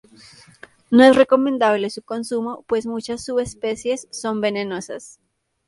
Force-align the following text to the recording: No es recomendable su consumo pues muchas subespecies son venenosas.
No 0.89 1.03
es 1.03 1.15
recomendable 1.15 1.91
su 1.91 2.01
consumo 2.01 2.63
pues 2.67 2.87
muchas 2.87 3.23
subespecies 3.23 4.07
son 4.09 4.41
venenosas. 4.41 5.19